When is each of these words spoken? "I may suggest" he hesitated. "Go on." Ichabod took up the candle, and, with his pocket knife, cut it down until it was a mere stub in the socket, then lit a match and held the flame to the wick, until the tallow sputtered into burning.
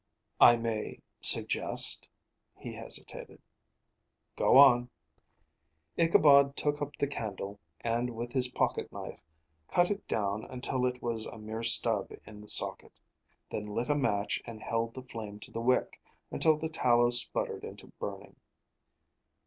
"I 0.39 0.55
may 0.55 0.99
suggest" 1.21 2.09
he 2.63 2.73
hesitated. 2.73 3.39
"Go 4.35 4.57
on." 4.57 4.89
Ichabod 5.95 6.55
took 6.57 6.81
up 6.81 6.95
the 6.97 7.05
candle, 7.05 7.59
and, 7.81 8.15
with 8.15 8.31
his 8.31 8.47
pocket 8.47 8.91
knife, 8.91 9.19
cut 9.67 9.91
it 9.91 10.07
down 10.07 10.43
until 10.45 10.87
it 10.87 11.03
was 11.03 11.27
a 11.27 11.37
mere 11.37 11.61
stub 11.61 12.09
in 12.25 12.41
the 12.41 12.47
socket, 12.47 12.99
then 13.51 13.67
lit 13.67 13.89
a 13.91 13.95
match 13.95 14.41
and 14.43 14.59
held 14.63 14.95
the 14.95 15.03
flame 15.03 15.39
to 15.41 15.51
the 15.51 15.61
wick, 15.61 16.01
until 16.31 16.57
the 16.57 16.67
tallow 16.67 17.11
sputtered 17.11 17.63
into 17.63 17.85
burning. 17.99 18.37